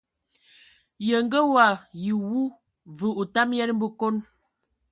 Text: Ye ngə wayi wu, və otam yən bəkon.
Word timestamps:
Ye 1.07 1.17
ngə 1.25 1.39
wayi 1.53 2.11
wu, 2.29 2.41
və 2.97 3.07
otam 3.21 3.49
yən 3.59 3.71
bəkon. 3.81 4.15